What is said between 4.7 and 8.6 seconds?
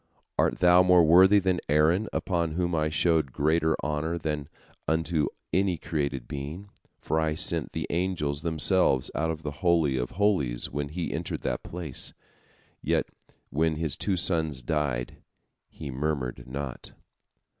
unto any created being, for I sent the angels